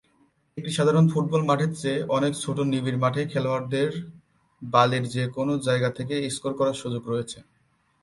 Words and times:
একটি 0.57 0.71
সাধারণ 0.77 1.05
ফুটবল 1.11 1.41
মাঠের 1.49 1.71
চেয়ে 1.75 2.05
অনেক 2.17 2.33
ছোট 2.43 2.57
নিবিড় 2.71 2.99
মাঠে 3.03 3.21
খেলোয়াড়দের 3.31 3.91
বালির 4.61 5.05
যে 5.15 5.23
কোনও 5.35 5.53
জায়গা 5.67 5.89
থেকে 5.97 6.15
স্কোর 6.35 6.53
করার 6.59 6.79
সুযোগ 6.81 7.03
রয়েছে। 7.07 7.39